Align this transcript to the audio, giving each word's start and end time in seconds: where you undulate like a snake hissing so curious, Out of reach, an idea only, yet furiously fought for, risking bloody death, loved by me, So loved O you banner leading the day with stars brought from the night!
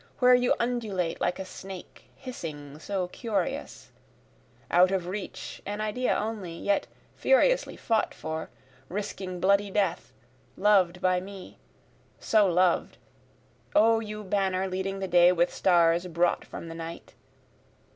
where 0.17 0.33
you 0.33 0.55
undulate 0.59 1.21
like 1.21 1.37
a 1.37 1.45
snake 1.45 2.05
hissing 2.15 2.79
so 2.79 3.07
curious, 3.09 3.91
Out 4.71 4.89
of 4.89 5.05
reach, 5.05 5.61
an 5.63 5.79
idea 5.79 6.11
only, 6.15 6.55
yet 6.57 6.87
furiously 7.15 7.77
fought 7.77 8.11
for, 8.11 8.49
risking 8.89 9.39
bloody 9.39 9.69
death, 9.69 10.11
loved 10.57 11.01
by 11.01 11.19
me, 11.21 11.59
So 12.19 12.47
loved 12.47 12.97
O 13.75 13.99
you 13.99 14.23
banner 14.23 14.67
leading 14.67 14.97
the 14.97 15.07
day 15.07 15.31
with 15.31 15.53
stars 15.53 16.07
brought 16.07 16.45
from 16.45 16.67
the 16.67 16.73
night! 16.73 17.13